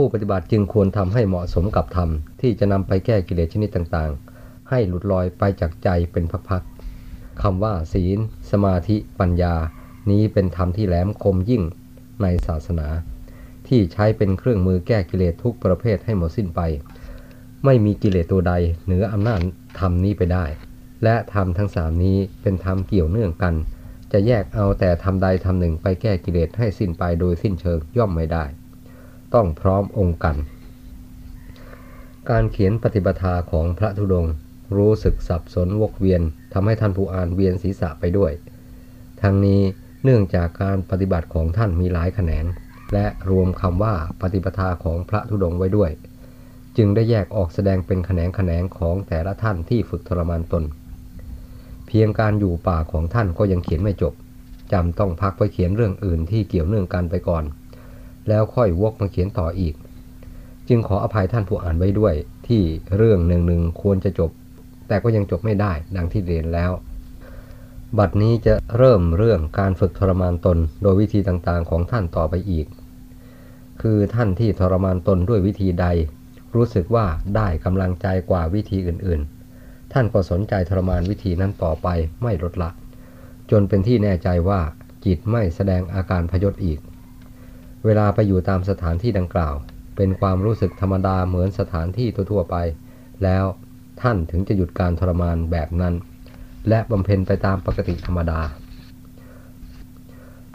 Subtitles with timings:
[0.00, 2.08] ผู้ปฏิบัติจึงควรทำให้เหมาะสมกับธรรม
[2.40, 8.18] ที่จะนำไปแก้กิเลสชนิดต่างๆ ให้หลุดลอยไปจากใจเป็นพักๆคำว่าศีล
[8.50, 9.54] สมาธิ ปัญญา
[10.10, 11.62] นี้เป็นธรรมที่แหลมคมยิ่ง
[12.22, 12.88] ในศาสนา
[13.68, 16.60] ที่ใช้เป็นเครื่องมือแก้กิเลสทุกประเภทให้หมดสิ้นไป
[17.64, 18.54] ไม่มีกิเลสตัวใด
[18.84, 19.40] เหนืออำนาจ
[19.78, 20.44] ธรรมนี้ไปได้
[21.04, 23.54] และธรรมทั้งสามนี้เป็นธรรมเกี่ยวเนื่องกัน
[24.12, 28.46] จะแยกเอาแต่ทำใดทำหนึ่งไปแก้กิเลสให้สิ้นไปโดยสิ้นเชิงย่อมไม่ได้
[29.34, 30.36] ต้องพร้อมองค์กัน
[32.30, 34.34] การเขียนปฏิปทาของพระธุดงค์
[34.76, 38.32] รู้สึกสับสนวกเวียนทำให้ท่านผู้อ่านเวียนศีรษะไปด้วย
[39.22, 39.60] ทั้งนี้
[40.04, 42.44] เนื่องจากการปฏิบัติของท่านมีหลายแขนง
[42.92, 45.90] และรวมคำว่าปฏิปทาของพระธุดงค์ไว้ด้วย
[46.76, 50.64] จึงได้แยกออกแสดงเป็นแขนงแขนงของแต่ละท่านที่ฝึกทรมานตน
[51.86, 54.14] เพียงการอยู่ป่าของท่านก็ยังเขียนไม่จบ
[54.72, 57.44] จำต้องพักไปเขียนเรื่องอื่นที่เกี่ยวเนื่องกันไปก่อน
[58.28, 59.74] แล้วค่อยวกมาเขียนต่ออีก
[60.68, 62.14] จึงขออภัยท่านผู้อ่านไว้ด้วย
[62.48, 62.62] ที่
[62.96, 64.30] เรื่องหนึ่งหนึ่งควรจะจบ
[64.88, 66.72] แต่ก็ยังจบไม่ได้ดังที่เรียนแล้ว
[67.98, 72.66] บัดนี้จะเริ่มเรื่องการฝึกทรมานตนโดยวิธีต่างๆ ของท่านต่อไปอีก
[73.80, 75.86] คือท่านที่ทรมานตนด้วยวิธีใด
[76.54, 81.88] รู้สึกว่าได้กำลังใจกว่าวิธีอื่นๆ ท่านก็สนใจทรมานวิธีนั้นต่อไป
[82.22, 82.70] ไม่ลดละ
[83.50, 84.60] จนเป็นที่แน่ใจว่า
[85.04, 86.78] จิตไม่แสดงอาการพยศอีก
[87.84, 89.54] เวลาไปอยู่ตามสถานที่ดังกล่าว
[89.96, 92.56] เป็นความรู้สึกธรรมดาเหมือนสถานที่ทั่วๆไป
[93.24, 93.44] แล้ว
[94.00, 95.94] ท่านถึงจะหยุดการทรมานแบบนั้น
[96.68, 98.40] และบำเพ็ญไปตามปกติธรรมดา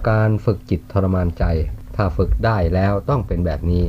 [0.09, 1.43] การฝึกจิตทรมานใจ
[1.95, 3.83] ถ้าฝึกได้แล้วต้องเป็นแบบนี้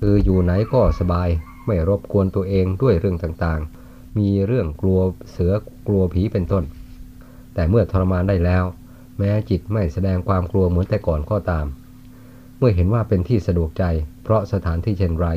[0.00, 1.28] คืออยู่ไหนก็สบาย
[1.66, 5.00] ไม่รบกวนตัวเองด้วยเรื่องต่างๆ มีเรื่องกลัว
[5.30, 5.52] เสือ
[5.86, 6.64] กลัวผีเป็นต้น
[7.54, 8.64] แต่เมื่อทรมานได้แล้ว
[9.18, 11.66] แม้จิตไม่แสดงความกลัวเหมือนแต่ก่อนก็ตาม
[12.58, 13.84] เมื่อเห็นว่าเป็นที่สะดวกใจ
[14.22, 15.28] เพราะสถานที่เช่นไร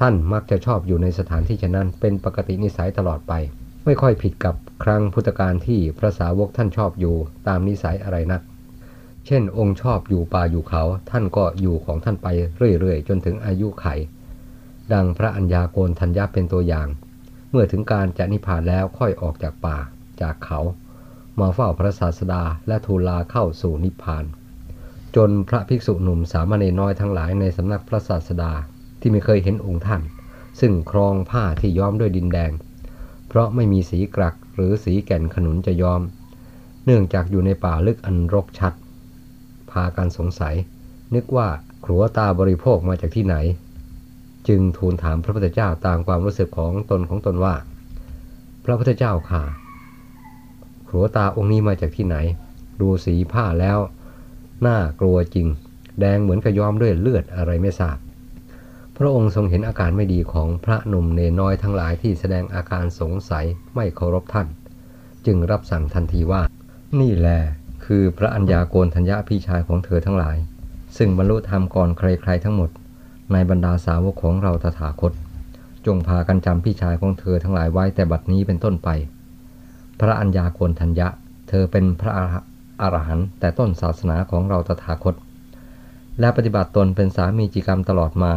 [0.00, 3.32] ท่านมักจะชอบอยู่ในสถานที่เช่นนั้น เป็นปกตินิสัยตลอดไป
[3.84, 7.16] ไม่ค่อยผิดกับครั้งพุทธกาลที่พระสาวกท่านชอบอยู่
[7.48, 8.42] ตามนิสัยอะไรนัก
[9.26, 12.28] เช่น องค์ชอบอยู่ป่าอยู่เขา ท่านก็อยู่ของท่านไป
[12.80, 13.86] เรื่อยๆ จนถึงอายุไข
[14.92, 16.88] ดังพระอัญญาโกณทัญญาเป็นตัวอย่าง
[17.50, 19.76] เมื่อถึงการจะนิพพานแล้วค่อยออกจากป่า
[20.20, 20.60] จากเขา
[21.40, 24.24] มาเฝ้าพระศาสดาและทูลลาเข้าสู่นิพพาน
[25.16, 28.52] จนพระภิกษุหนุ่มสามเณรน้อยทั้งหลายในสำนักพระศาสดา
[29.00, 30.02] ที่ไม่เคยเห็นองค์ท่าน
[30.60, 32.50] ซึ่งครองผ้าที่ย้อมด้วยดินแดง
[33.28, 36.00] เพราะไม่มีสีกรักหรือสีแก่นขนุนจะย้อม
[36.84, 38.72] เนื่องจากอยู่ในป่าลึกอันรกชัด
[39.70, 40.54] พากันสงสัย
[41.14, 41.48] นึกว่า
[41.84, 43.36] ครัวตาบริโภคมาจากที่ไหน
[44.48, 47.54] จึงทูลถามพระพุทธเจ้าตามความรู้สึกของตนของตนว่า
[48.64, 49.44] พระพุทธเจ้าค่ะ
[50.88, 52.16] ครัวตาองค์นี้มาจากที่ไหน
[52.80, 53.78] ดูสีผ้าแล้ว
[54.66, 55.46] น่ากลัวจริง
[56.00, 57.96] แดงเหมือนกระย้อมด้วยเลือดอะไรไม่ทราบ
[58.96, 64.46] พระองค์ทรงเห็นอาการไม่ดีของพระหนุ่มเนน้อยทั้งหลายที่แสดงอาการสงสัยไม่เคารพท่าน
[65.26, 66.42] จึงรับสั่งทันทีว่า
[67.00, 67.40] นี่แหละ
[67.84, 70.36] คือพระอัญญาโกณทัญญาพี่ชายของเธอทั้งหลาย
[70.96, 72.70] ซึ่งบรรลุธรรมก่อนใครๆทั้งหมด
[73.32, 75.12] ในบรรดาสาวกของเราตถาคต
[75.86, 78.88] จงพากันจำพี่ชายของเธอทั้งหลายไว้แต่บัดนี้เป็นต้นไป
[80.00, 81.08] พระอัญญาโกณทัญญะ
[81.48, 82.12] เธอเป็นพระ
[82.80, 85.14] อรหันต์แต่ต้นศาสนาของเราตถาคต
[86.20, 88.32] และปฏิบัติตนเป็นสามีจิกรรมตลอดมา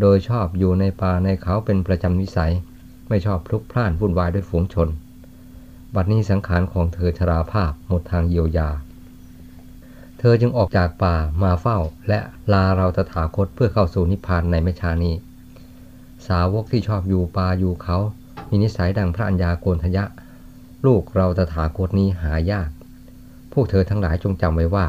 [0.00, 2.52] โดยชอบอยู่ในป่าในเขาเป็นประจำวิสัย
[3.08, 4.88] ไม่ชอบพลุกพล่านวุ่นวายด้วยฝูงชน
[5.94, 8.68] บัดนี้สังขารของเธอชราภาพหมดทางเยียวยา
[10.18, 12.18] เธอจึงออกจากป่ามาเฝ้าและ
[12.52, 15.14] ลาเราตถาคตเพื่อเข้าสู่นิพพานในไม่ช้านี้
[16.28, 17.96] สาวกที่ชอบอยู่ป่าอยู่เขา
[18.48, 20.04] มีนิสัยดังพระัญญาโกณทยะ
[20.86, 22.70] ลูกเราตถาคตนี้หายาก
[23.52, 24.86] พวกเธอทั้งหลายจงจำไว้ว่า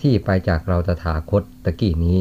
[0.00, 2.18] ที่ไปจากเราตถาคตตะกี้นี้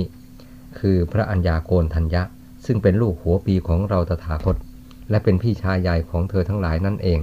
[0.80, 2.24] คือพระอัญญาโกณทัญญะ
[2.66, 4.56] ซึ่งเป็นลูกหัวปีของเราตถาคต
[5.10, 7.20] และเป็นพี่ชายใหญ่ของเธอทั้งหลายนั่นเอง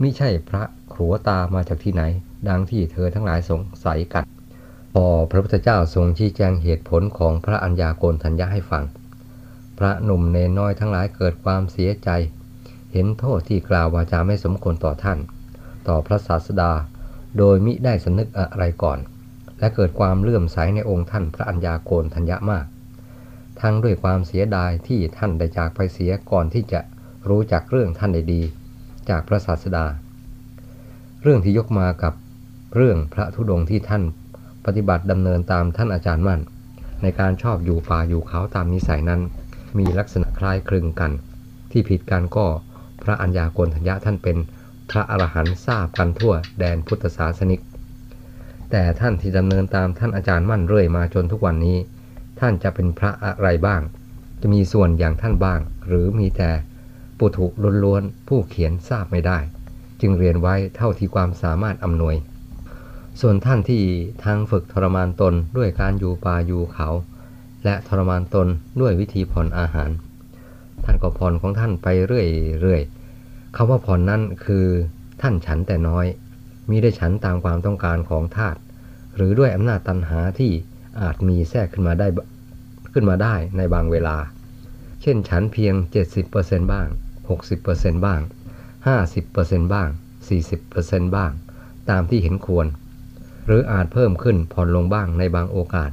[0.00, 0.62] มิใช่พระ
[0.94, 2.02] ขัวตามาจากที่ไหน
[2.48, 4.24] ดังที่เธอทั้งหลายสงสัยกัน
[4.94, 8.84] พอพระพุทธเจ้าทรงชี้แจงเหตุผลของพระอัญญาโกณทัญญะให้ฟัง
[9.78, 12.08] พระหนุ่มเนน้อยทั้งหลายเกิดความเสียใจ
[12.92, 15.18] เห็นโทษที่กล่าววาจาไม่สมควรต่อท่าน
[15.88, 16.72] ต่อพระศาสดา
[17.38, 18.98] โดยมิได้สนึกอะไรก่อน
[19.58, 22.66] และเกิดความเลื่อมใสในองค์ท่านพระัญญาโกณทัญญะมาก
[23.60, 26.80] ทั้งด้วยความเสียดายที่ท่านได้จากไปเสียก่อนที่จะ
[27.28, 28.42] รู้จักเรื่องท่านได้ดี
[29.08, 29.86] จากพระศาสดา
[31.22, 32.14] เรื่องที่ยกมากับ
[32.76, 34.02] เรื่องพระธุดงค์ที่ท่าน
[34.66, 36.40] ปฏิบัติดำเนินตามท่านอาจารย์มั่น
[37.02, 39.20] ในการชอบอยู่ป่าอยู่เขาตามนิสัยนั้น
[39.78, 41.10] มีลักษณะคล้ายคลึงกัน
[41.70, 42.46] ที่ผิดกันก็
[43.02, 44.36] พระอัญญาโกณทัญญะท่านเป็น
[44.90, 47.60] พระอรหันต์ทราบกันทั่วแดนพุทธศาสนิก
[48.70, 51.78] แต่ท่านที่ดำเนินตามท่านอาจารย์มั่นเรื่อยมาจนทุกวันนี้
[52.40, 53.82] ท่านจะเป็นพระอะไรบ้าง
[54.40, 56.50] จะมีส่วนอย่างท่านบ้าง หรือมีแต่
[57.18, 57.46] ปุถุ
[57.84, 59.38] ล้วนๆผู้เขียนทราบไม่ได้
[60.00, 62.16] จึงเรียนไว้เท่าที่ความสามารถอำนวย
[63.20, 63.82] ส่วนท่านที่
[64.24, 66.88] ทางฝึกทรมานตนด้วยการอยู่ป่าอยู่เขา
[67.64, 68.48] และทรมานตน
[68.80, 69.90] ด้วยวิธีผ่อนอาหาร
[70.84, 73.01] ท่านก็ผ่อนของท่านไปเรื่อยๆ
[73.56, 74.66] คำว่าผ่อนนั้นคือ
[75.22, 76.06] ท่านฉันแต่น้อย
[76.68, 78.56] มิได้ฉันตามความต้องการของทาต
[79.16, 80.52] หรือด้วยอำนาจตันหาที่
[81.00, 82.06] อาจมีแทรกขึ้นมาได้
[82.92, 84.16] ขึ้นมาได้ในบางเวลา
[85.02, 85.74] เช่นฉันเพียง
[86.22, 86.86] 70%บ้าง
[87.46, 88.20] 60%บ้าง
[88.96, 89.88] 50%บ้าง
[90.52, 91.32] 40%บ้าง
[91.90, 92.66] ตามที่เห็นควร
[93.46, 95.90] หรืออาจเพิ่มขึ้นผ่อนลงบ้างในบางโอกาส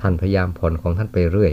[0.00, 1.52] ท่านพยายามผ่อนของท่านไปเรื่อย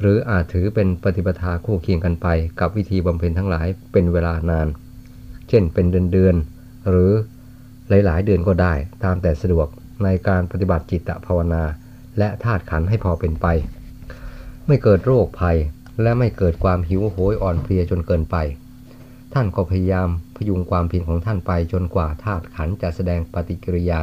[0.00, 2.26] หรืออาจถือเป็นปฏิปทาคู่เคียงกันไป
[2.60, 4.68] กับวิธีบำเพ็ญทั้งหลายเป็นเวลานาน
[5.48, 7.12] เช่นเป็นเดือนๆหรือ
[7.88, 8.74] หลายๆ เดือนก็ได้
[9.04, 9.68] ตามแต่สะดวก
[10.04, 11.62] ในการปฏิบัติจิตภาวนา
[12.18, 13.46] และธาตุขันให้พอเป็นไป
[14.66, 15.56] ไม่เกิดโรคภัย
[16.02, 18.36] และไม่เกิดความหิวโหยอ่อนเพลียจนเกินไป
[19.34, 24.00] ท่านก็พยายามพยุงความเพียรของท่านไปจนกว่าธาตุขันจะแสดงปฏิกิริยา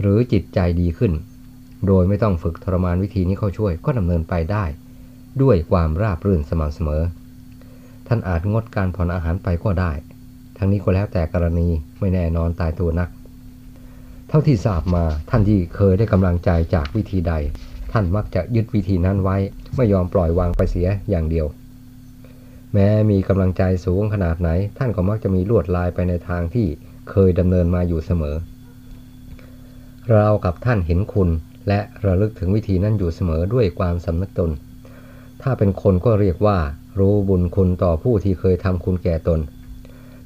[0.00, 1.12] หรือจิตใจดีขึ้น
[1.86, 4.64] โดยไม่ต้องฝึกทรมานวิธีนี้เข้าช่วยก็ดำเนินไปได้
[5.42, 7.02] ด้วยความราบรื่นสม่ำเสมอ
[8.06, 9.92] ท่านอาจงดการผ่อนอาหารไปก็ได้
[10.56, 11.68] ทั้งนี้ก็แล้วแต่กรณี
[12.00, 13.08] ไม่แน่นอนตายตัวนัก
[14.28, 17.34] เท่าที่ทราบมาท่านที่เคยได้กำลังใจจากวิธีใด
[17.92, 19.36] ท่านมักจะยึดวิธีนั้นไว้
[19.76, 21.46] ไม่ยอมปล่อยวางไปเสียอย่างเดียว
[22.72, 24.48] แม้มีกำลังใจสูงขนาดไหน
[24.78, 26.66] ท่านก็มักจะมีลวดลายไปในทางที่
[27.10, 28.36] เคยดำเนินมาอยู่เสมอ
[30.10, 31.28] เรากับท่านเห็นคุณ
[31.68, 34.50] และระลึกถึงวิธีนั้นอยู่เสมอด้วยความสำนึกตน
[35.42, 36.58] ถ้าเป็นคนก็เรียกว่า
[36.98, 39.40] รู้บุญคุณต่อผู้ที่เคยทำคุณแก่ตน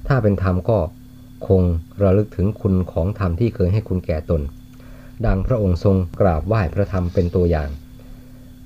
[0.08, 0.78] ถ้าเป็นธรรมก็
[1.48, 1.62] คง
[2.02, 4.42] ระลึกถึงคุณของธรรมที่เคยให้คุณแก่ตน
[5.26, 7.68] ดังพระองค์ทรงกราบไหว้พระธรรมเป็นตัวอย่าง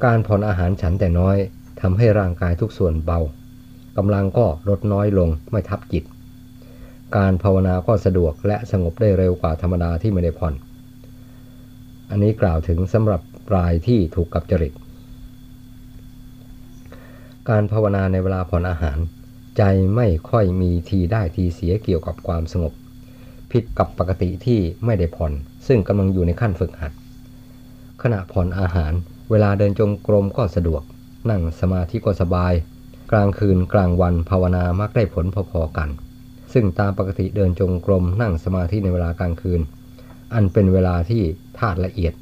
[0.04, 1.36] การผ่อนอาหารฉันแต่น้อย
[1.80, 3.20] ทำให้ร่างกายทุกส่วนเบา
[3.96, 6.04] กำลังก็ลดน้อยลงไม่ทับจิต
[7.16, 10.54] การภาวนาก็สะดวกและสงบได้เร็วกว่าธรรมดาที่ไม่ได้ผ่อน
[12.10, 13.20] อันนี้กล่าวถึงสำหรับ
[13.56, 14.72] รายที่ถูกกับจริต
[17.48, 18.98] การภาวนาในเวลาผ่อนอาหาร
[19.56, 19.62] ใจ
[19.94, 22.72] ไม่ค่อยมีทีได้ทีเสียเกี่ยวกับความสงบ
[23.52, 25.32] ผิดกับปกติที่ไม่ได้ผ่อน
[25.66, 26.92] ซึ่งกำลังอยู่ในขั้นฝึกหัด
[28.02, 28.92] ขณะผ่อนอาหาร
[29.30, 30.82] เวลาเดินจงกรมก็สะดวก
[31.30, 32.52] นั่งสมาธิก็สบาย
[33.12, 35.88] กลางคืนกลางวันภาวนามักได้ผลพอๆกัน
[36.52, 39.60] ซึ่งตามปกติเดินจงกรมนั่งสมาธิในเวลากลางคืน
[40.34, 41.22] อันเป็นเวลาที่
[41.58, 42.12] ธาตุละเอียด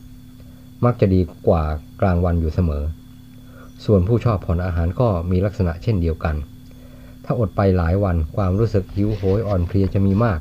[0.85, 1.63] มักจะดีกว่า
[2.01, 2.85] กลางวันอยู่เสมอ
[3.85, 6.35] ส่วนผู้ชอบผ่อนอาหารก็มีลักษณะเช่นเดียวกัน
[7.25, 10.41] ถ้าอดไปหลายวันความรู้สึกหิวโหยอ่อนเพลียจะมีมาก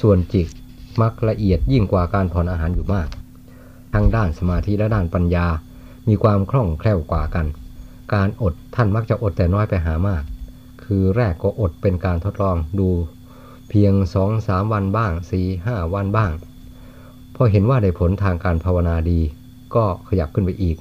[0.00, 0.46] ส่วนจิต
[1.00, 3.08] มักละเอียดยิ่งกว่าการผ่อนอาหารอยู่มาก
[3.94, 5.46] ทั้งด้านสมาธิและด้านปัญญา
[6.08, 7.46] มีความคล่องแคล่วกว่ากัน
[8.14, 10.22] การอดท่านมักจะอดแต่น้อยไปหามาก
[10.84, 12.90] คือแรกก็อดเป็นการทดลองดู
[13.68, 16.30] เพียงสองสามวันบ้างสี่ห้าวันบ้าง
[17.34, 19.20] พอเห็นว่าได้ผลทางการภาวนาดี
[19.74, 20.76] ก็ขยับขึ้นไปอีก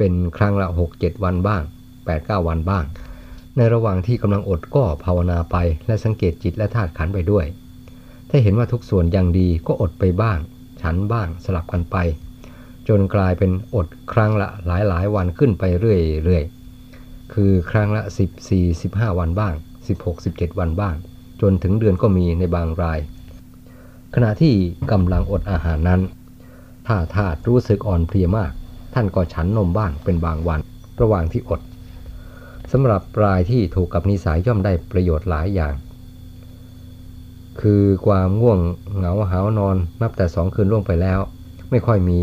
[0.00, 1.62] เป็นครั้งละหกเจ็ดวันบ้าง
[2.04, 2.84] แปดเก้าวันบ้าง
[3.56, 5.56] ในระหว่างที่กำลังอดก็ภาวนาไป
[5.86, 7.44] และสังเกตจิตและธาตุขันไปด้วย
[8.28, 10.38] ถ้าเห็นว่าทุกส่วนยังดีก็อดไปบ้าง
[10.82, 11.96] ฉันบ้างสลับกันไป
[12.88, 18.02] จนกลายเป็นอดครั้งละหลายหลายวันขึ้นไปเรื่อยๆ คือครั้งละ
[18.46, 19.54] 14 15 วันบ้าง
[19.88, 20.94] 16 17 วันบ้าง
[21.40, 22.98] จนถึงเดือนก็มีในบางราย
[24.14, 24.54] ขณะที่
[24.92, 26.00] กำลังอดอาหารนั้น
[26.86, 28.52] ถ้าธาตุรู้สึกอ่อนเพลียมาก
[28.94, 30.60] ท่านก็ฉันนมบ้างเป็นบางวัน
[31.00, 31.60] ระหว่างที่อด
[32.72, 35.74] สำหรับรายที่ถูกกับนิสัยย่อมได้ประโยชน์หลายอย่าง
[37.60, 38.58] คือความง่วง
[38.96, 41.20] เหงาหาวนอนนับแต่สองคืนล่วงไปแล้ว
[41.70, 42.18] ไม่ค่อยมี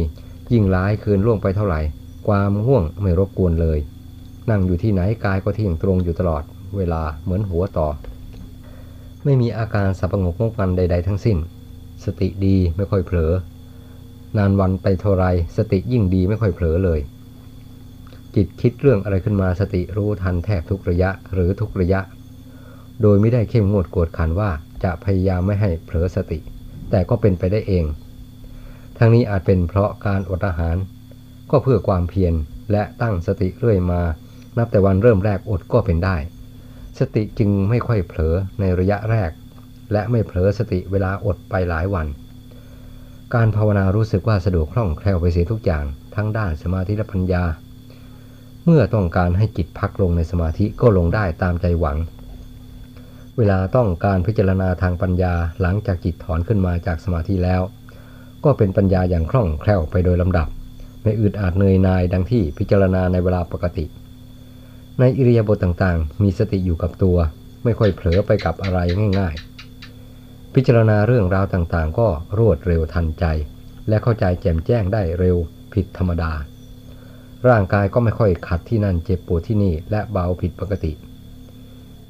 [0.54, 1.82] ยิ่งร้ายคืนล่วงไปเท่าไหร่
[2.28, 3.80] ความง่วงไม่รบกวนเลย
[4.50, 6.44] นั่งอยู่ที่ไหนกายก็เที่ยงตรงอยู่ตลอด
[6.78, 7.88] เวลาเหมือนหัวต่อ
[9.24, 11.38] ไม่มีอาการสับประงกงกงันใด ๆ ทั้งสิ้น
[12.04, 13.32] สติดีไม่ค่อยเผลอ
[14.38, 15.26] นานวันไปเท่าไร
[15.58, 17.00] สติยิ่งดีไม่ค่อยเผลอเลย
[18.36, 22.02] จิตคิดเรื่องอะไรขึ้นมาสติรู้ทันแทบทุกระยะหรือทุกระยะ
[23.02, 24.52] โดยไม่ได้เข้มงวดกวดขันว่า
[24.84, 26.40] จะพยายามไม่ให้เผลอสติ
[26.92, 27.86] แต่ก็เป็นไปได้เอง
[28.98, 30.76] ทั้งนี้อาจเป็นเพราะการอดอาหาร
[31.52, 32.34] ก็เพื่อความเพียร
[32.72, 34.02] และตั้งสติเรื่อยมา
[34.58, 36.18] นับแต่วันเริ่มแรกอดก็เป็นได้
[37.00, 39.32] สติจึงไม่ค่อยเผลอในระยะแรก
[39.92, 42.08] และไม่เผลอสติเวลาอดไปหลายวัน
[43.36, 47.44] การภาวนารู้สึกว่าสะดวกคล่องแคล่วไปเสียทุกอย่างทั้งด้านสมาธิและปัญญา
[48.66, 51.98] เมื่อต้องการให้จิตพักลงในสมาธิก็ลงได้ตามใจหวัง
[53.38, 57.62] เวลาต้องการพิจารณาทางปัญญาหลังจากจิตถอนขึ้นมาจากสมาธิแล้ว
[58.44, 60.48] ก็เป็นปัญญาอย่างคล่องแคล่วไปโดยลำดับ
[61.04, 63.86] ไม่อึดอาดเนยนายดังที่พิจารณาในเวลาปกติ
[65.00, 67.18] ในอิริยาบถต่างๆ มีสติอยู่กับตัว
[67.64, 68.80] ไม่ค่อยเผลอไปกับอะไร
[69.20, 69.57] ง่าย ๆ
[70.60, 72.08] พิจารณาเรื่องราวต่างๆ ก็
[72.40, 73.26] รวดเร็วทันใจ
[73.90, 75.38] และเข้าใจแจ่มแจ้งได้เร็ว
[75.74, 76.32] ผิดธรรมดา
[77.48, 80.92] ร่างกายก็ไม่ค่อยขัดที่นั่นเจ็บปวดที่นี่และเบาผิดปกติ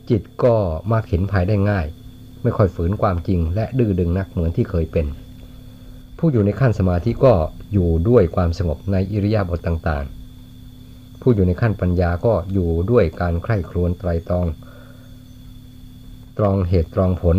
[0.09, 0.55] จิตก็
[0.91, 1.85] มักเห็นภายได้ง่าย
[2.43, 5.05] ไม่ค่อยฝืนความจริงและดื้อดึงนักเหมือนที่เคยเป็น
[6.17, 7.33] ผู้อยู่ในขั้นสมาธิก็
[7.73, 14.47] อยู่ด้วยความสงบในอิริยาบถต่างๆ ผู้อยู่ในขั้นปัญญาก็อยู่ด้วยการใคร่ครวญไตรตรอง
[16.37, 17.37] ตรองเหตุตรองผล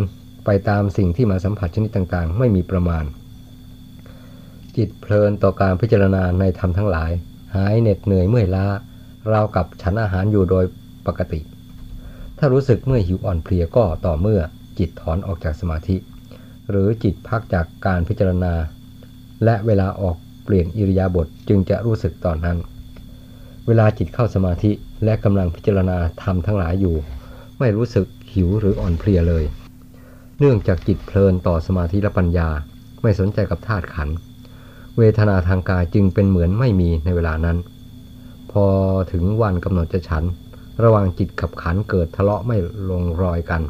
[0.51, 3.05] ไปตามสิ่งที่มาสัมผัสชนิดต่างๆ ไม่มีประมาณ
[4.77, 7.11] จิตเพลินต่อการพิจารณาในธรรมทั้งหลาย
[7.55, 8.67] หายเหน็ดเหนื่อยเมื่อยล้า
[9.33, 10.65] ราวกับฉันอาหารอยู่โดย
[11.07, 11.41] ปกติ
[12.39, 14.41] ถ้ารู้สึกเมื่อหิวอ่อนเพลียก็ต่อเมื่อ
[14.79, 15.97] จิตถอนออกจากสมาธิ
[16.71, 18.55] หรือจิตพักจากการพิจารณา
[19.45, 22.59] และเวลาออกเปลี่ยนอิริยาบถจึงจะรู้สึกตอนนั้น
[23.67, 24.71] เวลาจิตเข้าสมาธิ
[25.05, 26.97] และกำลังพิจารณาธรรมทั้งหลายอยู่
[27.59, 29.47] ไม่รู้สึกหิวหรืออ่อนเพลียเลย
[30.41, 32.49] เนื่องจากจิตเพลินต่อสมาธิและปัญญา
[33.03, 34.09] ไม่สนใจกับธาตุขัน
[34.99, 37.57] เวทนาทางกายจึงเป็นเหมือนไม่มีในเวลานั้น
[38.53, 38.67] พอ
[39.13, 40.25] ถึงวันกำหนดจะฉัน
[40.83, 42.57] ระหว่างจิตกับขันเกิดทะเลาะไม่
[42.91, 43.63] ลงรอยกัน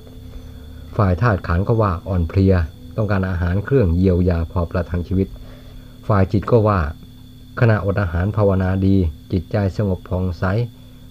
[0.97, 2.55] ฝ่ายธาตุขันก็ว่าอ่อนเพลีย
[2.97, 5.29] ต้องการอาหารเครื่องเยียวยาพอประทังชีวิต
[6.09, 6.81] ฝ่ายจิตก็ว่า
[7.61, 8.97] ขณะอดอาหารภาวนาดี
[9.33, 10.45] จิตใจสงบผ่องใส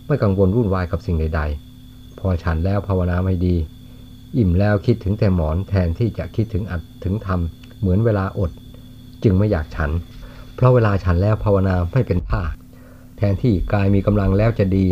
[0.06, 1.42] ไม่กังวลวุ่นวายกับสิ่งใด
[1.80, 3.56] ๆ พอฉันแล้วภาวนาไม่ดี
[4.38, 8.52] อิ่มแล้วคิดถึงแต่หมอนแทนที่จะคิดถึงอัดถึงทำเหมือนเวลาอด
[9.24, 9.92] จึงไม่อยากฉัน
[10.56, 12.44] เพราะเวลาฉันแล้วภาวนาไม่เป็นท่า
[13.18, 14.86] แทนที่กายมีกำลังแล้วจะดี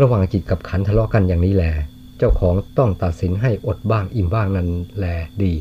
[0.00, 1.72] ระหว่างจิตกับขันทะเลาะกันอย่างนี้แหละ
[2.18, 4.68] เจ้าของต้องตัดสินให้อดบ้างอิ่มบ้างนั้น
[4.98, 5.04] แล
[5.42, 5.52] ดี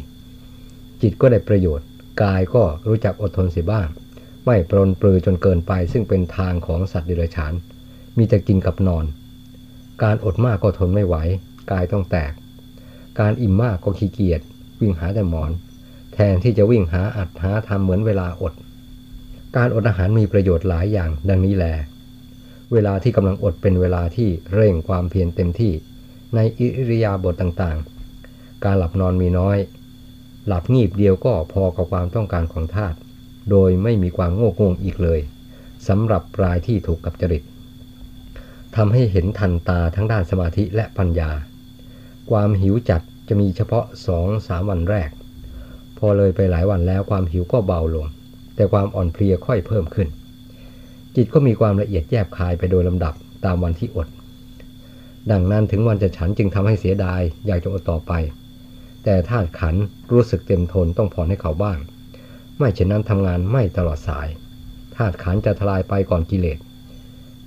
[1.01, 1.88] จิตก็ได้ประโยชน์
[2.24, 3.88] กายก็รู้จักอดทนเสียบ้าง
[4.45, 7.53] ไม่ปรนปลือจนเกินไปซึ่งเป็นทางของสัตว์เดรัจฉาน
[8.17, 9.05] มีแต่กินกับนอน
[10.03, 11.15] การอดมากก็ทนไม่ไหว
[11.71, 12.31] กายต้องแตก
[13.19, 14.41] การอิ่มมากก็ขี้เกียจ
[14.81, 15.51] วิ่งหาแต่หมอน
[16.13, 18.53] แทนที่จะวิ่งหาอัดหาทำเหมือนเวลาอด
[19.57, 21.65] การอดอาหารมีประโยชน์หลายอย่างดังนี้แล
[22.71, 25.73] เวลาที่กำลังอดเป็นเวลาที่เร่งความเพียรเต็มที่
[26.35, 29.57] ในอิริยาบถต่างๆ การหลับนอนมีน้อย
[30.47, 32.97] หลับงีบเดียวก็พอกับความต้องการของธาตุ
[33.51, 35.19] โดยไม่มีความโง่โงงอีกเลย
[35.88, 37.43] สำหรับรายที่ถูกกับจริต
[38.75, 41.31] ทำให้เห็นทันตาทั้งด้านสมาธิและปัญญา
[42.31, 45.09] ความหิวจัดจะมีเฉพาะสองสามวันแรก
[45.98, 48.05] พอเลยไปหลายวันแล้วความหิวก็เบาลง
[48.55, 50.07] แต่ความอ่อนเพลียค่อยเพิ่มขึ้น
[51.15, 53.13] จิตก็มีความละเอียดแยบคายไปโดยลำดับ
[53.45, 54.07] ตามวันที่อด
[55.31, 58.13] ดังนั้นถึงวันจะฉันจึงทำให้เสียดาย อยากจะอดต่อไป
[59.03, 59.75] แต่ธาตุขัน
[60.12, 61.77] รู้สึกเต็มทนต้องผ่อนให้เขาบ้าง
[62.57, 64.27] ไม่เช่นนั้นทำงานไม่ตลอดสาย
[64.95, 66.59] ธาตุขันจะทลายไปก่อนกิเลส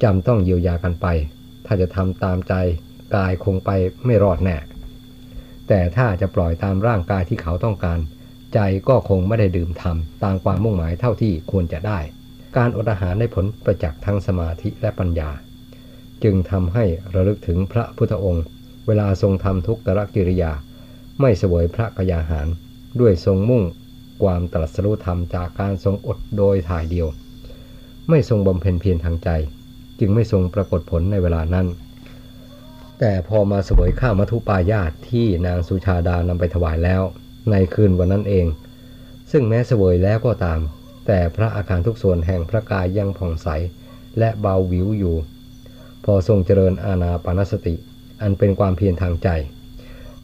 [0.02, 1.06] จำต้องเยียวยากันไป
[1.66, 2.54] ถ้าจะทำตามใจ
[3.14, 3.70] กายคงไป
[4.06, 4.56] ไม่รอดแน่
[5.74, 7.98] แต่ถ้าจะปล่อยตามร่างกายที่เขาต้องการ
[8.54, 11.98] ใจก็คงไม่ได้ดื่มทำตามความมุ่งหมายเท่าที่ควรจะได้
[12.56, 15.30] การอดอาหารได้ผลประจักษ์ทั้งสมาธิและปัญญา
[16.22, 18.44] จึงทำให้ระลึกถึงพระพุทธองค์
[18.86, 20.52] เวลาทรงทำทุกตรกิริยา
[21.20, 22.48] ไม่เสวยพระกยาหาร
[23.00, 23.62] ด้วยทรงมุ่ง
[24.22, 27.08] ความตรัสรู้ธรรมจากการทรงอดโดยถ่ายเดียว
[28.10, 29.28] ไม่ทรงบำเพ็ญเพียรทางใจ
[30.00, 31.66] จึงไม่ทรงปรากฏผลในเวลานั้น
[33.04, 37.02] แต่พอมาเสวยข้าวมัทุปายาตที่นางสุชาดานำไปถวายแล้ว
[37.50, 38.47] ในคืนวันนั้นเอง
[39.30, 40.61] ซึ่งแม้เสวยแล้วก็ตาม
[41.06, 43.49] แต่พระอาการทุกส่วนแห่งพระกายยังผ่องใส
[44.18, 45.16] และเบาวิวอยู่
[46.04, 47.75] พอทรงเจริญอาณาปานสติ
[48.23, 49.28] อันเป็นความเพียรทางใจ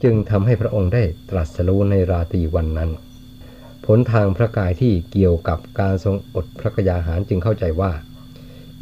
[0.03, 2.91] จึงทำให้พระองค์ได้ตรัสรู้ในราตรีวันนั้น
[3.87, 7.93] ผลทางพระกายที่เกี่ยวกับการทรงอดพระกยาหารจึงเข้าใจว่า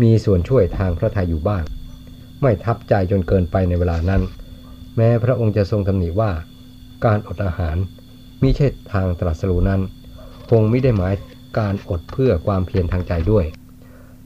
[0.02, 1.64] มีส่วนช่วยทางพระทัยอยู่บ้าง
[2.42, 4.22] ไม่ทับใจจนเกินไปในเวลานั้น
[4.96, 6.30] แม้พระองค์จะทรงตำหนิว่า
[7.04, 7.76] การอดอาหาร
[8.42, 9.80] มิใช่ทางตรัสรู้นั้น
[10.50, 11.14] คงไม่ได้หมาย
[11.58, 13.44] การอดเพื่อความเพียรทางใจด้วย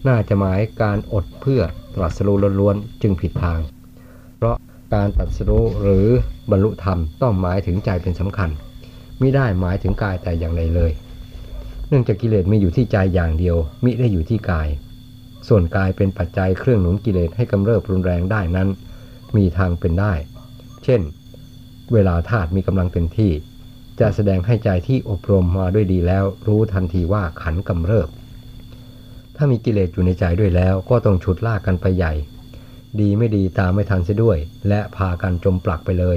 [0.08, 1.62] น่าจะหมายการอดเพื่อ
[1.94, 3.58] ตรัสรู้ล้วนๆจึงผิดทาง
[4.36, 4.56] เพราะ
[4.94, 6.06] การตรัสรู้หรือ
[6.50, 8.50] บรรลุธรรมต้องหมายถึงใจเป็นสำคัญ
[9.20, 10.92] มิได้หมายถึงกายแต่อย่างใดเลย
[11.88, 14.68] เนื่องจากกิเลสมีอยู่ที่ใจอย่างเดียวมิได้อยู่ที่กาย
[15.52, 18.68] ส่วนกายเป็นปัจจัยเครื่องหนุนกิเลสให้กำเริบรุนแรงได้นั้น
[19.36, 20.12] มีทางเป็นได้
[20.84, 21.00] เช่น
[21.92, 23.32] เวลาธาตุมีกำลังเต็มที่
[24.00, 28.08] จะแสดงให้ใจที่อบรมมาด้วยดีแล้ว รู้ทันทีว่าขันกำเริบ
[29.36, 32.12] ถ้ามีกิเลสอยู่ในใจด้วยแล้วก็ต้องฉุดลากกันไปใหญ่
[33.00, 34.38] ดีไม่ดีตามไม่ทันเสียด้วย
[34.68, 36.16] และพากันจมปลักไปเลย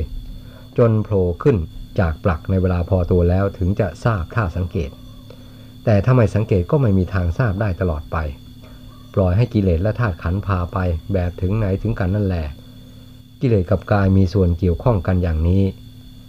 [0.77, 1.57] จนโผล่ขึ้น
[1.99, 4.89] จากปลักในเวลาพอตัวแล้วถึงจะทราบท่าสังเกต
[5.85, 8.17] แต่ถ้าไม่สังเกตก็ไม่มีทางทราบได้ตลอดไป
[9.13, 10.77] ปล่อยให้กิเลสและธาตุขันพาไป
[11.13, 12.45] แบบถึงไหนถึงกันนั่นแหละ
[13.41, 15.63] กิเลสกับกายมีส่วนเกี่ยวข้องกันอย่างนี้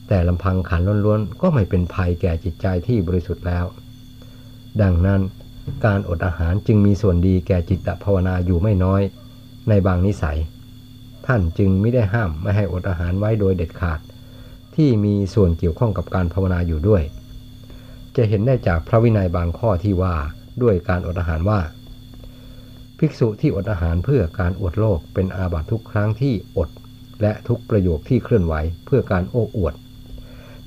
[0.09, 3.64] แต่ลำพังขันล้วนๆ ก็ไม่เป็นภัยแก่จิตใจที่บริสุทธิ์แล้ว
[4.83, 5.21] ดังนั้น
[5.87, 9.03] การอดอาหารจึงมีส่วนดีแก่จิตภาวนาอยู่ไม่น้อย
[9.69, 10.38] ในบางนิสัย
[11.26, 14.00] ท่านจึงไม่ได้ห้ามไม่ให้อดอาหารไว้โดยเด็ดขาด
[14.75, 17.03] ที่มีส่วนเกี่ยวข้องกับการภาวนาอยู่ด้วย
[18.17, 20.14] จะเห็นได้จากพระวินัยบางข้อที่ว่า
[20.62, 21.61] ด้วยการอดอาหารว่า
[23.04, 26.68] ภิกษุที่อดอาหารเพื่อการอดโลกเป็นอาบัตทุกครั้งที่อด
[27.23, 28.54] และทุกประโยคที่เคลื่อนไหว
[28.87, 29.75] เพื่อการโอ้อวด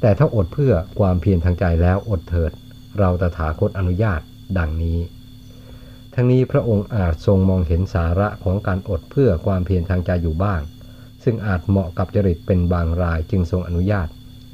[0.02, 2.52] แต่ถ้าอดเพื่อความเพียรทางใจแล้วอดเถิด
[3.00, 4.22] เราตถาคตอนุญาต
[4.58, 5.00] ดังนี้
[6.14, 10.62] ทั้งนี้พระองค์อาจทรงมองเห็นสาระของการอดเพื่อความเพียรทางใจอยู่บ้าง
[11.24, 14.08] ซึ่งอาจเหมาะกับจริตเป็นบางรายจึงทรงอนุญาต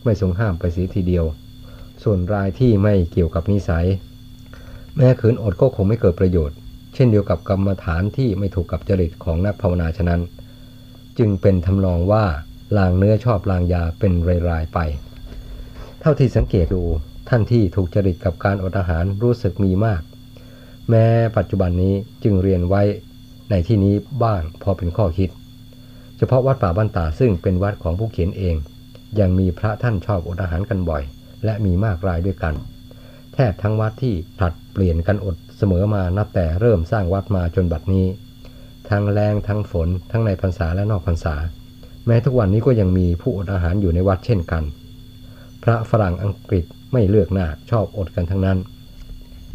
[0.03, 1.25] ไม่ทรงห้ามไปเสียทีเดียว
[2.03, 3.87] ส่วนรายที่ไม่เกี่ยวกับนิสัย
[4.95, 6.57] แม้ขืนอดก็คงไม่เกิดประโยชน์
[6.93, 10.21] เช่นเดียวกับกรรมฐานที่ไม่ถูกกับจริตของนักภาวนาฉะนั้น
[11.17, 12.25] จึงเป็นทำนองว่า
[12.77, 14.13] ลางเนื้อชอบลางยาเป็น
[14.49, 14.79] รายๆไป
[16.01, 16.83] เท่าที่สังเกตดู
[17.29, 20.01] ท่านที่ถูกจริตกับการอดอาหารรู้สึกมีมาก
[20.89, 21.05] แม้
[21.37, 22.81] ปัจจุบันนี้จึงเรียนไว้
[23.49, 25.29] ในที่นี้บ้างพอเป็นข้อคิด
[26.17, 28.55] เฉพาะวัดป่าบ้านตาซึ่งเป็นวัดของผู้เขียนเอง
[29.19, 31.03] ยังมีพระท่านชอบอดอาหารกันบ่อย
[31.45, 32.53] และมีมากรายด้วยกัน
[33.33, 38.05] แทบทั้งวัดที่ผลัด เปลี่ยนกันอดเสมอมานับแต่เริ่มสร้างวัดมาจนบัดนี้
[38.89, 41.35] ทั้งแรงทั้งฝน ทั้งในพรรษาและนอกพรรษา
[42.05, 44.63] แม้ทุกวันนี้ก็ยังมีผู้อดอาหารอยู่ในวัดเช่นกัน
[45.63, 48.57] พระฝรั่งอังกฤษไม่เลือกหน้าชอบอดกันทั้งนั้น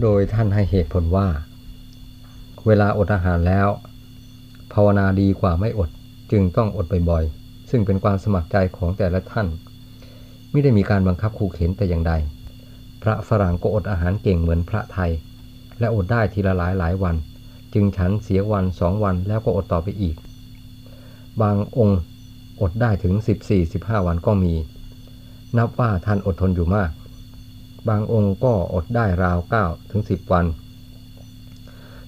[0.02, 1.28] โดยท่านให้เหตุผลว่า
[2.66, 3.68] เวลาอดอาหารแล้ว
[4.72, 5.90] ภาวนาดีกว่าไม่อด
[6.32, 9.46] จึงต้องอดบ่อยๆซึ่งเป็นความสมัครใจของแต่ละท่าน
[10.50, 12.12] ไม่ได้มีการบังคับขู่เข็นแต่อย่างใด
[13.08, 15.12] ระฝรั่งก็อดอาหารเก่งเหมือนพระไทย
[15.80, 17.16] และอดได้ทีละหลายหลายวัน
[17.74, 20.16] จึงฉันเสียวันสองวันแล้วก็อดต่อไปอีก
[21.42, 22.00] บางองค์
[22.60, 23.14] อดได้ถึง
[23.60, 24.54] 14-15 วันก็มี
[25.58, 26.90] นับว่าท่านอดทนอยู่มาก
[27.88, 30.44] บางองค์ก็อดได้ราว9ถึง10 วัน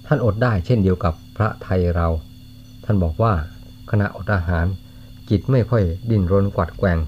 [0.07, 2.09] ท่านอดได้เช่นเดียวกับพระไทยเรา
[2.85, 3.33] ท่านบอกว่า
[3.91, 4.67] ขณะอดอาหาร
[5.31, 6.99] จิตไม่ค่อยดิ้นรนกวัดแกว่ง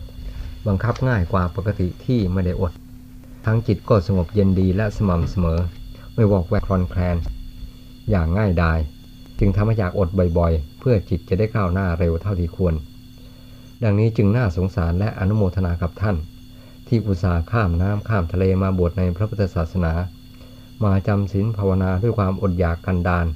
[0.67, 2.73] บังคับง่ายกว่าปกติที่ไม่ได้อด
[3.45, 5.61] ทั้งจิตก็สงบเย็นดีและสม่ำเสมอ
[6.15, 7.17] ไม่วอกแวกคลอนแคลน
[8.11, 8.79] อย่างง่ายดาย
[9.39, 12.75] จึงทำให้อยากอดบ่อยๆ เพื่อจิตจะได้ก้าวหน้าเร็วเท่าที่ควร
[13.83, 16.17] ดังนี้จึงน่าสงสารและอนุโมทนากับท่าน
[16.89, 19.93] ที่อุตส่าห์ข้ามน้ำข้ามทะเลมาบวชในพระพุทธศาสนา
[20.85, 23.27] มาจำศีลภาวนาด้วยความอดอยากกันดาน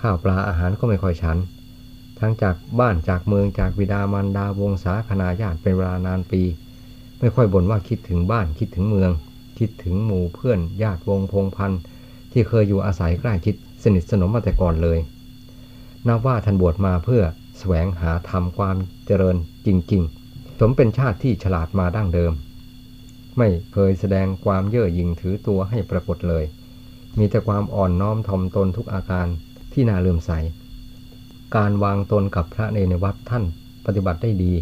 [0.00, 1.38] ข้าวปลาอาหารก็ไม่ค่อยฉัน
[2.18, 6.42] ทั้งจากบ้านจากเมืองจากบิดามารดาวงศาคณาญาติเป็นเวลานานปี
[7.20, 9.10] ไม่ค่อยบ่นว่าคิดถึงบ้านคิดถึงเมือง
[9.58, 11.80] คิดถึงหมู่เพื่อนญาติวงพงพันธ์
[12.32, 14.98] ที่เคยอยู่อาศัยใกล้ชิดสนิทสนมมาแต่ก่อนเลย
[16.08, 17.22] นับว่าท่านบวชมาเพื่อ
[17.58, 18.76] แสวงหาธรรมความ
[19.06, 22.32] เจริญจริง ๆ สมเป็นชาติที่ฉลาดมาดั้งเดิม
[23.38, 26.44] ไม่เคยแสดงความเย่อหยิ่งถือตัวให้ปรากฏเลย
[27.18, 29.26] มีแต่ความอ่อนน้อมถ่อมตนทุกอาการ
[29.72, 30.30] ที่น่าเลื่อมใส
[31.56, 33.44] การวางตนกับพระในในวัดท่าน
[33.86, 34.52] ปฏิบัติได้ดี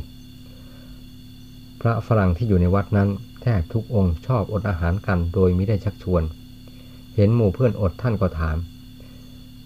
[1.86, 3.08] ระฝรั่งที่อยู่ในวัดนั้น
[3.42, 6.22] แทบทุกองค์ชอบอดอาหารกันโดยไม่ได้ชักชวน
[7.16, 8.56] เห็นหมู่เพื่อนอดท่านก็ถาม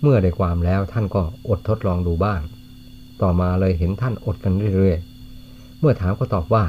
[0.03, 2.41] เมื่อได้ความแล้วท่านก็อดทดลองดูบ้าง
[3.23, 6.65] ต่อมาเลยเห็นท่านอดกันเรื่อยๆ เมื่อถามก็ตอบว่า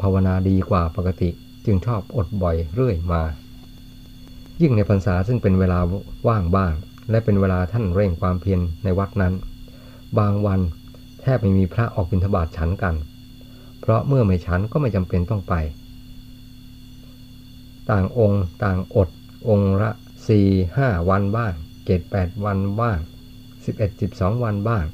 [0.00, 1.28] ภาวนาดีกว่าปกติ
[1.66, 3.22] จึงชอบอดบ่อยเรื่อยมา
[4.62, 5.78] ยิ่งในพรรษาซึ่งเป็นเวลา
[6.28, 6.72] ว่างบ้าง
[7.10, 9.34] และเป็นเวลาท่านเร่งความเพียรในวัดนั้น
[10.18, 10.60] บางวัน
[11.20, 12.94] แทบไม่มีพระออกบิณฑบาตฉันกัน
[13.88, 15.54] ราะเมื่อไม่ฉันก็ไม่จำเป็นต้องไป
[17.90, 19.08] ต่างองค์ต่างอด
[19.48, 19.90] องค์ละ
[20.28, 20.46] สี่
[20.76, 21.52] ห้าวันบ้าง
[21.86, 22.98] เจ็ดแปดวันบ้าง
[23.64, 24.84] สิบเอ็ดสิบสองวันบ้าง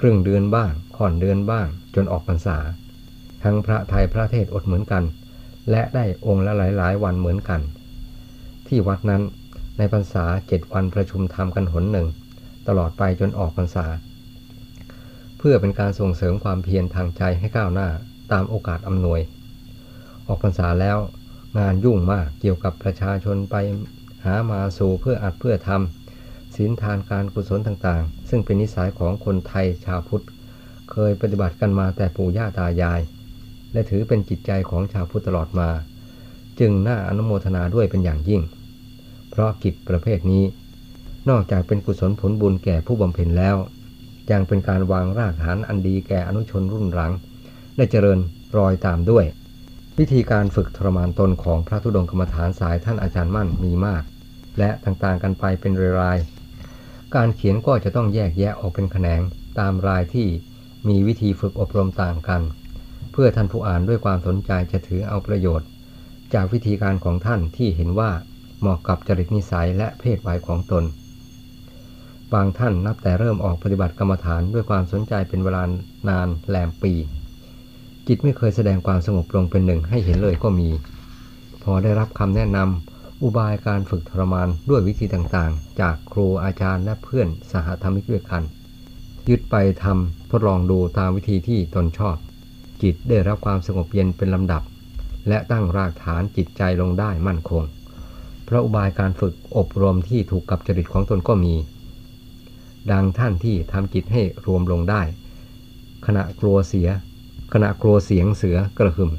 [0.00, 2.58] ครึ่งเดือนบ้างค่อนเดือนบ้าง จนออกพรรษา
[3.44, 5.04] ทั้งพระไทยพระเทศอดเหมือนกัน
[5.70, 7.60] และได้องค์ละหลายๆ วันเหมือนกัน
[8.68, 9.22] ที่วัดนั้น
[9.78, 12.08] ในพรรษาเจ็ดวันประชุมธรรมกันหนหนึ่ง
[12.68, 13.86] ตลอดไปจนออกพรรษา
[15.38, 17.88] เพื่อเป็นการส่งเสริมความเพียรทางใจให้ก้าวหน้า
[18.32, 19.20] ตามโอกาสอำนวย
[20.26, 20.98] ออกพรรษาแล้ว
[21.58, 23.56] งานยุ่งมากเกี่ยวกับประชาชนไป
[24.24, 30.24] หามาสู่เพื่ออัดเพื่อทำศีลทานการกุศลต่างๆ ซึ่งเป็นนิสัยของคนไทยชาวพุทธ
[30.90, 33.00] เคยปฏิบัติกันมาแต่ปู่ย่าตายาย
[33.72, 35.68] และถือเป็นจิตใจของชาวพุทธตลอดมา
[36.60, 38.42] จึงน่าอนุโมทนาด้วยเป็นอย่างยิ่ง
[39.30, 40.44] เพราะกิจประเภทนี้
[41.28, 43.56] นอกจากเป็นกุศลผลบุญแก่ผู้บำเพ็ญแล้ว
[44.30, 47.12] ยังเป็นการวางรากฐานอันดีแก่อนุชนรุ่นหลัง
[47.78, 48.18] และเจริญ
[48.56, 49.24] รอยตามด้วย
[49.98, 54.02] วิธีการฝึกทรมานตนของพระธุดงกรรมฐานสายท่านอาจารย์มั่นมีมาก
[54.58, 59.20] และต่างๆกันไปเป็นรายๆการเขียนก็จะต้องแยกแยะออกเป็นแขนง
[59.58, 60.28] ตามรายที่
[60.88, 62.42] มีวิธีฝึกอบรมต่างกัน
[63.12, 65.68] เพื่อท่านผู้อ่านด้วยความสนใจจะถือเอาประโยชน์
[66.34, 68.10] จากวิธีการของท่านที่เห็นว่า
[68.60, 70.84] เหมาะกับจริตนิสัยและเพศวัยของตน
[72.32, 75.62] บางท่านนับแต่เริ่มออกปฏิบัติกรรมฐานด้วยความสนใจเป็นเวลา
[76.08, 76.94] นานแลมปี
[78.08, 80.68] จิตไม่เคยแสดงความสงบลงเป็นหนึ่งให้เห็นเลยก็มี
[81.62, 88.42] พอได้รับคำแนะนำอุบายการฝึกทรมานด้วยวิธีต่างๆ จากครูอาจารย์และเพื่อนสหธรรมิกด้วยกัน
[89.28, 92.16] ยึดไปทำทดลองดูตามวิธีที่ตนชอบ
[92.82, 94.62] จิตได้รับความสงบเย็นเป็นลำดับ
[95.28, 97.62] และตั้งรากฐานจิตใจลงได้มั่นคง
[98.44, 101.54] เพราะอุบายการฝึกอบรมที่ถูกกับจริตของตนก็มี
[102.90, 105.02] ดังท่านที่ทำจิตให้รวมลงได้
[106.06, 106.88] ขณะกลัวเสีย
[107.52, 109.12] ขณะกลัวเสียงเสือกระหึ่ม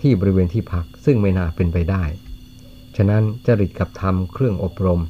[0.00, 2.04] ที่บริเวณที่พักซึ่งไม่น่าเป็นไปได้
[2.96, 5.00] ฉะนั้นจริตกับธรรมเครื่องอบรม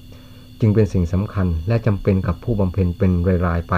[0.60, 3.10] จึงเป็นสิ่งสำคัญและจำเป็นกับผู้บำเพ็ญเป็น
[3.46, 3.74] รายๆไป